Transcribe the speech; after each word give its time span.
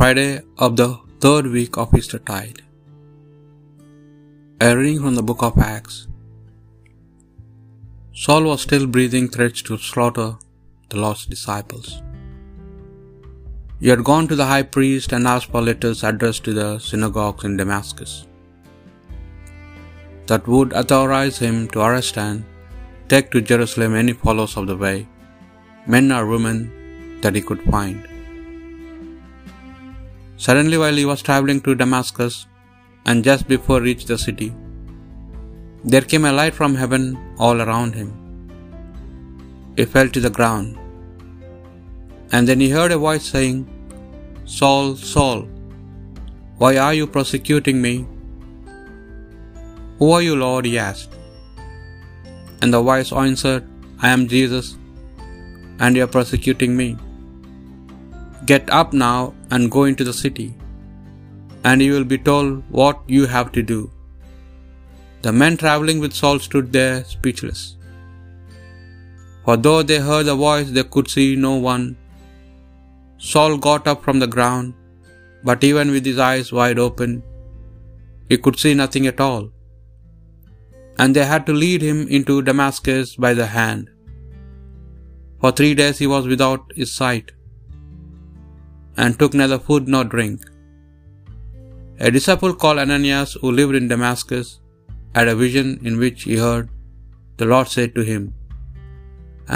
Friday 0.00 0.40
of 0.64 0.76
the 0.76 0.86
third 1.22 1.46
week 1.54 1.76
of 1.80 1.90
Eastertide. 1.96 2.60
A 4.66 4.68
reading 4.74 5.00
from 5.02 5.14
the 5.16 5.24
book 5.30 5.42
of 5.48 5.58
Acts. 5.58 5.96
Saul 8.20 8.44
was 8.50 8.62
still 8.62 8.86
breathing 8.94 9.26
threats 9.34 9.60
to 9.66 9.76
slaughter 9.88 10.28
the 10.88 10.98
lost 11.04 11.28
disciples. 11.34 11.88
He 13.80 13.90
had 13.92 14.02
gone 14.10 14.26
to 14.28 14.38
the 14.40 14.46
high 14.52 14.66
priest 14.76 15.12
and 15.12 15.26
asked 15.32 15.50
for 15.50 15.60
letters 15.60 16.02
addressed 16.02 16.44
to 16.44 16.54
the 16.60 16.70
synagogues 16.78 17.44
in 17.48 17.58
Damascus 17.58 18.14
that 20.30 20.48
would 20.54 20.72
authorize 20.82 21.40
him 21.46 21.58
to 21.74 21.82
arrest 21.88 22.16
and 22.16 22.46
take 23.10 23.30
to 23.32 23.42
Jerusalem 23.52 23.94
any 24.04 24.14
followers 24.14 24.56
of 24.56 24.66
the 24.72 24.78
way, 24.86 24.96
men 25.86 26.10
or 26.20 26.24
women 26.34 26.58
that 27.20 27.34
he 27.34 27.42
could 27.50 27.62
find. 27.74 28.09
Suddenly, 30.44 30.76
while 30.82 30.98
he 31.00 31.06
was 31.10 31.22
traveling 31.26 31.60
to 31.64 31.78
Damascus, 31.80 32.34
and 33.08 33.26
just 33.28 33.44
before 33.52 33.78
he 33.80 33.86
reached 33.88 34.10
the 34.12 34.18
city, 34.26 34.48
there 35.92 36.06
came 36.10 36.26
a 36.28 36.32
light 36.38 36.54
from 36.58 36.74
heaven 36.82 37.02
all 37.46 37.58
around 37.64 37.92
him. 38.00 38.10
He 39.78 39.84
fell 39.94 40.08
to 40.14 40.22
the 40.26 40.34
ground, 40.38 40.70
and 42.32 42.48
then 42.48 42.62
he 42.64 42.70
heard 42.76 42.94
a 42.94 43.02
voice 43.06 43.26
saying, 43.34 43.58
Saul, 44.56 44.88
Saul, 45.12 45.42
why 46.62 46.72
are 46.86 46.94
you 47.00 47.06
persecuting 47.18 47.78
me? 47.86 47.94
Who 49.98 50.08
are 50.16 50.24
you, 50.28 50.36
Lord? 50.46 50.64
he 50.70 50.74
asked. 50.88 51.14
And 52.62 52.72
the 52.74 52.82
voice 52.90 53.12
answered, 53.26 53.64
I 54.06 54.10
am 54.16 54.24
Jesus, 54.34 54.66
and 55.82 55.96
you 55.96 56.04
are 56.06 56.14
persecuting 56.18 56.74
me. 56.82 56.90
Get 58.46 58.70
up 58.70 58.92
now 58.92 59.34
and 59.50 59.70
go 59.70 59.84
into 59.84 60.04
the 60.08 60.14
city, 60.20 60.54
and 61.62 61.82
you 61.82 61.92
will 61.92 62.04
be 62.12 62.18
told 62.28 62.62
what 62.70 63.00
you 63.06 63.26
have 63.26 63.52
to 63.52 63.62
do. 63.62 63.90
The 65.22 65.32
men 65.40 65.56
traveling 65.62 65.98
with 66.00 66.14
Saul 66.14 66.38
stood 66.38 66.72
there 66.72 67.04
speechless. 67.04 67.76
For 69.44 69.56
though 69.56 69.82
they 69.82 69.98
heard 69.98 70.26
the 70.26 70.34
voice, 70.34 70.70
they 70.70 70.84
could 70.94 71.10
see 71.14 71.36
no 71.36 71.54
one. 71.56 71.96
Saul 73.18 73.58
got 73.58 73.86
up 73.86 74.02
from 74.02 74.20
the 74.20 74.32
ground, 74.36 74.72
but 75.44 75.62
even 75.70 75.90
with 75.90 76.06
his 76.10 76.18
eyes 76.18 76.50
wide 76.58 76.78
open, 76.78 77.22
he 78.30 78.38
could 78.38 78.58
see 78.62 78.72
nothing 78.82 79.06
at 79.06 79.20
all. 79.20 79.50
And 80.98 81.14
they 81.14 81.26
had 81.32 81.44
to 81.46 81.60
lead 81.64 81.82
him 81.82 82.00
into 82.08 82.40
Damascus 82.40 83.16
by 83.16 83.34
the 83.34 83.50
hand. 83.58 83.90
For 85.40 85.52
three 85.52 85.74
days 85.74 85.98
he 85.98 86.08
was 86.14 86.26
without 86.26 86.64
his 86.80 86.94
sight 86.94 87.28
and 88.96 89.18
took 89.18 89.34
neither 89.34 89.58
food 89.58 89.88
nor 89.88 90.04
drink. 90.04 90.40
A 92.06 92.10
disciple 92.10 92.54
called 92.54 92.78
Ananias, 92.78 93.32
who 93.40 93.50
lived 93.52 93.74
in 93.74 93.88
Damascus, 93.88 94.60
had 95.14 95.28
a 95.28 95.38
vision 95.44 95.78
in 95.88 95.98
which 96.02 96.22
he 96.22 96.36
heard 96.36 96.68
the 97.40 97.46
Lord 97.52 97.68
say 97.74 97.86
to 97.96 98.02
him, 98.12 98.22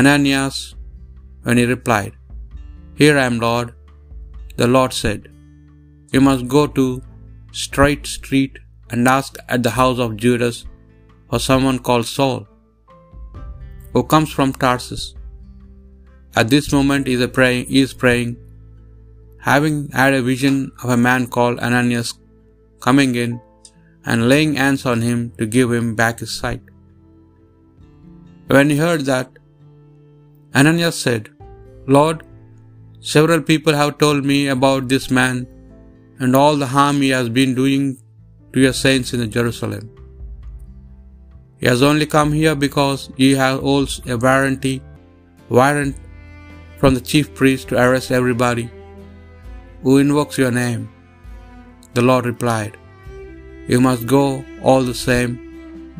Ananias, 0.00 0.58
when 1.44 1.58
he 1.60 1.64
replied, 1.76 2.12
Here 3.00 3.16
I 3.18 3.24
am, 3.30 3.38
Lord, 3.46 3.74
the 4.56 4.68
Lord 4.76 4.92
said, 4.92 5.22
You 6.12 6.20
must 6.20 6.46
go 6.56 6.62
to 6.78 7.02
Straight 7.64 8.06
Street 8.06 8.58
and 8.90 9.08
ask 9.16 9.38
at 9.48 9.62
the 9.62 9.74
house 9.80 9.98
of 10.04 10.16
Judas 10.24 10.58
for 11.28 11.40
someone 11.48 11.80
called 11.88 12.06
Saul, 12.06 12.40
who 13.92 14.02
comes 14.14 14.30
from 14.36 14.52
Tarsus. 14.52 15.04
At 16.40 16.50
this 16.54 16.72
moment 16.72 17.06
he 17.06 17.14
is 17.14 17.26
praying, 17.38 17.66
he 17.66 17.80
is 17.86 17.94
praying 18.04 18.30
having 19.50 19.76
had 20.00 20.14
a 20.14 20.22
vision 20.22 20.56
of 20.82 20.90
a 20.94 21.02
man 21.06 21.26
called 21.36 21.62
Ananias 21.68 22.10
coming 22.86 23.14
in 23.22 23.40
and 24.04 24.28
laying 24.32 24.52
hands 24.54 24.84
on 24.90 25.00
him 25.06 25.20
to 25.38 25.46
give 25.54 25.72
him 25.76 25.94
back 26.00 26.20
his 26.24 26.34
sight. 26.42 26.60
When 28.56 28.70
he 28.70 28.76
heard 28.76 29.02
that, 29.12 29.30
Ananias 30.54 31.00
said, 31.06 31.30
Lord, 31.86 32.22
several 33.00 33.42
people 33.50 33.74
have 33.80 33.98
told 33.98 34.24
me 34.32 34.38
about 34.54 34.88
this 34.88 35.10
man 35.10 35.46
and 36.20 36.36
all 36.40 36.56
the 36.56 36.70
harm 36.74 37.00
he 37.00 37.08
has 37.08 37.28
been 37.28 37.54
doing 37.54 37.86
to 38.52 38.60
your 38.64 38.76
saints 38.82 39.12
in 39.14 39.30
Jerusalem. 39.38 39.90
He 41.58 41.66
has 41.66 41.82
only 41.90 42.06
come 42.14 42.32
here 42.32 42.54
because 42.66 43.10
he 43.16 43.32
has 43.42 43.58
holds 43.58 44.00
a 44.06 44.16
warranty, 44.26 44.76
warrant 45.48 45.96
from 46.78 46.94
the 46.94 47.04
chief 47.12 47.34
priest 47.34 47.68
to 47.68 47.80
arrest 47.84 48.12
everybody 48.20 48.68
who 49.82 49.98
invokes 49.98 50.38
your 50.42 50.54
name? 50.62 50.82
The 51.94 52.02
Lord 52.10 52.26
replied, 52.26 52.76
You 53.68 53.80
must 53.80 54.06
go 54.06 54.44
all 54.62 54.82
the 54.82 55.00
same, 55.08 55.32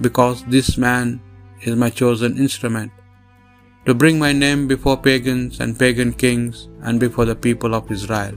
because 0.00 0.44
this 0.44 0.70
man 0.86 1.20
is 1.62 1.76
my 1.76 1.90
chosen 2.00 2.38
instrument, 2.44 2.92
to 3.86 3.94
bring 4.02 4.18
my 4.18 4.32
name 4.44 4.62
before 4.72 4.96
pagans 4.96 5.60
and 5.60 5.78
pagan 5.82 6.12
kings 6.24 6.68
and 6.82 6.98
before 7.04 7.26
the 7.30 7.40
people 7.46 7.74
of 7.78 7.90
Israel. 7.96 8.36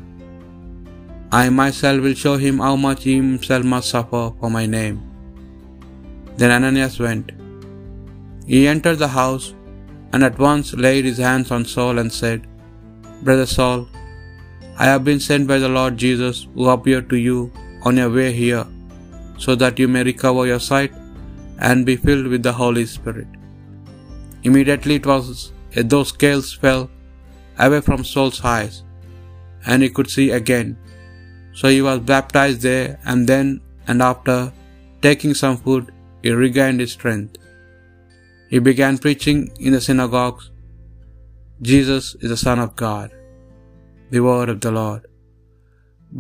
I 1.31 1.50
myself 1.50 2.01
will 2.01 2.17
show 2.23 2.38
him 2.45 2.59
how 2.66 2.75
much 2.75 3.03
he 3.03 3.16
himself 3.16 3.63
must 3.73 3.89
suffer 3.89 4.23
for 4.39 4.50
my 4.57 4.66
name. 4.78 4.97
Then 6.38 6.51
Ananias 6.57 6.97
went. 7.05 7.31
He 8.51 8.67
entered 8.73 9.00
the 9.00 9.13
house 9.19 9.53
and 10.11 10.23
at 10.23 10.38
once 10.38 10.73
laid 10.85 11.05
his 11.05 11.17
hands 11.17 11.51
on 11.51 11.66
Saul 11.66 12.00
and 12.01 12.11
said, 12.22 12.47
Brother 13.23 13.47
Saul, 13.55 13.88
I 14.78 14.86
have 14.86 15.03
been 15.06 15.19
sent 15.19 15.47
by 15.47 15.58
the 15.59 15.69
Lord 15.69 15.97
Jesus, 15.97 16.47
who 16.53 16.69
appeared 16.69 17.09
to 17.09 17.18
you 17.18 17.52
on 17.84 17.97
your 17.97 18.09
way 18.09 18.31
here, 18.34 18.66
so 19.38 19.56
that 19.56 19.80
you 19.80 19.88
may 19.88 20.03
recover 20.03 20.46
your 20.46 20.59
sight 20.59 20.94
and 21.59 21.86
be 21.86 21.96
filled 21.96 22.28
with 22.28 22.44
the 22.44 22.53
Holy 22.53 22.85
Spirit. 22.85 23.28
Immediately 24.44 24.96
it 24.96 25.06
was 25.06 25.52
eh, 25.75 25.80
as 25.81 25.85
though 25.85 26.03
scales 26.03 26.53
fell 26.64 26.90
away 27.58 27.81
from 27.88 28.03
Saul's 28.03 28.41
eyes, 28.56 28.84
and 29.66 29.81
he 29.81 29.90
could 29.90 30.09
see 30.16 30.28
again. 30.40 30.78
So 31.53 31.69
he 31.69 31.81
was 31.81 32.00
baptized 32.00 32.62
there, 32.62 33.00
and 33.06 33.25
then 33.31 33.62
and 33.88 34.02
after 34.02 34.52
taking 35.02 35.34
some 35.34 35.58
food, 35.58 35.94
he 36.22 36.31
regained 36.31 36.81
his 36.81 36.91
strength. 36.91 37.38
He 38.50 38.59
began 38.59 38.97
preaching 38.97 39.40
in 39.59 39.74
the 39.74 39.81
synagogues 39.81 40.52
Jesus 41.62 42.16
is 42.16 42.30
the 42.30 42.38
Son 42.46 42.59
of 42.59 42.75
God. 42.75 43.15
The 44.13 44.21
word 44.27 44.49
of 44.53 44.59
the 44.66 44.71
Lord. 44.79 45.03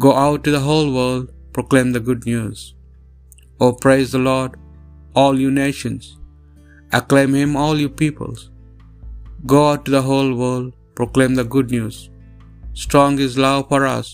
Go 0.03 0.11
out 0.23 0.43
to 0.45 0.51
the 0.55 0.65
whole 0.67 0.89
world, 0.97 1.25
proclaim 1.57 1.91
the 1.91 2.05
good 2.07 2.23
news. 2.31 2.59
Oh, 3.63 3.73
praise 3.83 4.11
the 4.13 4.23
Lord, 4.31 4.53
all 5.19 5.35
you 5.43 5.51
nations. 5.51 6.05
Acclaim 6.99 7.33
him, 7.41 7.51
all 7.63 7.77
you 7.83 7.89
peoples. 8.01 8.41
Go 9.53 9.59
out 9.69 9.85
to 9.85 9.91
the 9.95 10.05
whole 10.09 10.33
world, 10.41 10.73
proclaim 10.99 11.35
the 11.35 11.49
good 11.55 11.69
news. 11.77 11.97
Strong 12.85 13.19
is 13.27 13.37
love 13.45 13.63
for 13.71 13.81
us, 13.97 14.09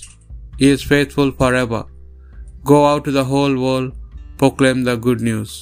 he 0.62 0.70
is 0.76 0.90
faithful 0.94 1.32
forever. 1.42 1.82
Go 2.72 2.80
out 2.90 3.04
to 3.06 3.14
the 3.18 3.28
whole 3.32 3.56
world, 3.66 3.92
proclaim 4.42 4.84
the 4.84 4.98
good 5.08 5.22
news. 5.30 5.54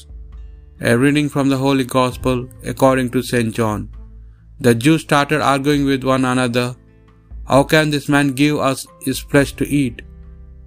A 0.89 0.97
reading 1.03 1.29
from 1.33 1.47
the 1.51 1.61
Holy 1.65 1.85
Gospel 1.99 2.37
according 2.73 3.09
to 3.13 3.21
St. 3.31 3.53
John. 3.59 3.81
The 4.65 4.75
Jews 4.83 5.01
started 5.07 5.41
arguing 5.53 5.85
with 5.91 6.03
one 6.03 6.25
another 6.33 6.67
how 7.49 7.63
can 7.63 7.89
this 7.89 8.07
man 8.07 8.33
give 8.39 8.57
us 8.59 8.85
his 9.01 9.19
flesh 9.19 9.53
to 9.53 9.67
eat? 9.81 10.01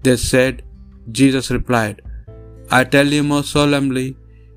They 0.02 0.16
said. 0.16 0.62
Jesus 1.18 1.50
replied, 1.50 2.00
I 2.70 2.84
tell 2.84 3.08
you 3.14 3.22
most 3.24 3.50
solemnly, 3.50 4.16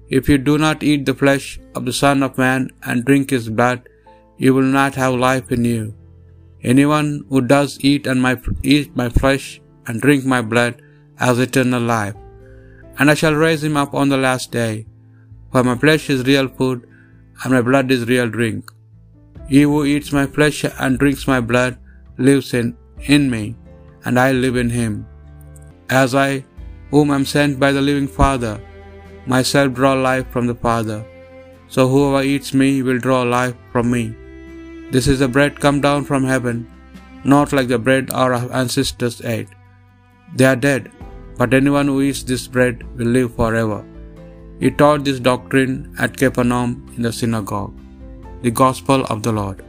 if 0.10 0.30
you 0.30 0.38
do 0.38 0.58
not 0.64 0.84
eat 0.84 1.06
the 1.06 1.16
flesh 1.22 1.60
of 1.76 1.86
the 1.86 1.94
Son 2.00 2.22
of 2.22 2.38
Man 2.38 2.70
and 2.84 3.06
drink 3.06 3.32
his 3.32 3.50
blood, 3.50 3.90
you 4.38 4.54
will 4.54 4.72
not 4.80 4.96
have 4.96 5.16
life 5.16 5.52
in 5.52 5.66
you. 5.66 5.96
Anyone 6.74 7.10
who 7.30 7.42
does 7.42 7.78
eat 7.92 8.06
and 8.06 8.22
my 8.22 8.34
eat 8.64 8.96
my 8.96 9.10
flesh 9.10 9.48
and 9.88 10.02
drink 10.02 10.26
my 10.34 10.42
blood 10.42 10.82
has 11.24 11.40
eternal 11.40 11.82
life, 11.82 12.16
and 12.98 13.12
I 13.12 13.16
shall 13.22 13.34
raise 13.46 13.64
him 13.64 13.78
up 13.84 13.94
on 13.94 14.10
the 14.10 14.22
last 14.28 14.52
day. 14.52 14.86
For 15.52 15.64
my 15.64 15.78
flesh 15.86 16.10
is 16.10 16.30
real 16.32 16.48
food, 16.60 16.88
and 17.44 17.54
my 17.54 17.62
blood 17.62 17.92
is 17.98 18.12
real 18.14 18.30
drink. 18.38 18.72
He 19.50 19.64
who 19.64 19.80
eats 19.86 20.12
my 20.12 20.28
flesh 20.38 20.64
and 20.64 21.00
drinks 21.00 21.28
my 21.34 21.42
blood 21.54 21.80
lives 22.18 22.54
in, 22.54 22.78
in 23.02 23.30
me, 23.30 23.56
and 24.06 24.20
I 24.20 24.32
live 24.32 24.56
in 24.56 24.70
him. 24.70 25.06
As 25.90 26.16
I, 26.16 26.46
whom 26.92 27.12
am 27.12 27.26
sent 27.26 27.60
by 27.60 27.72
the 27.72 27.82
living 27.82 28.08
Father, 28.08 28.62
myself 29.26 29.74
draw 29.74 29.94
life 29.94 30.28
from 30.32 30.48
the 30.48 30.56
Father, 30.56 31.06
so 31.68 31.88
whoever 31.88 32.24
eats 32.24 32.54
me 32.54 32.82
will 32.82 33.00
draw 33.00 33.24
life 33.24 33.56
from 33.72 33.92
me. 33.92 34.16
This 34.92 35.08
is 35.08 35.20
the 35.20 35.28
bread 35.28 35.60
come 35.60 35.82
down 35.82 36.06
from 36.06 36.24
heaven, 36.24 36.72
not 37.24 37.52
like 37.52 37.68
the 37.68 37.80
bread 37.80 38.12
our 38.12 38.34
ancestors 38.62 39.22
ate. 39.24 39.50
They 40.36 40.46
are 40.46 40.56
dead, 40.56 40.92
but 41.38 41.54
anyone 41.54 41.88
who 41.88 42.02
eats 42.02 42.24
this 42.24 42.48
bread 42.48 42.84
will 42.98 43.08
live 43.08 43.36
forever. 43.36 43.84
He 44.60 44.72
taught 44.72 45.04
this 45.04 45.20
doctrine 45.20 45.94
at 46.00 46.18
Capernaum 46.18 46.94
in 46.96 47.02
the 47.02 47.12
synagogue. 47.12 47.74
The 48.44 48.52
Gospel 48.52 49.06
of 49.06 49.24
the 49.24 49.32
Lord. 49.32 49.66